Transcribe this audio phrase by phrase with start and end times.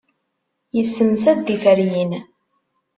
[0.75, 2.11] Yessemsad tiferyin.